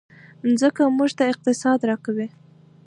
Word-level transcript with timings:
مځکه 0.47 0.81
موږ 0.97 1.11
ته 1.17 1.23
اقتصاد 1.33 1.79
راکوي. 1.89 2.27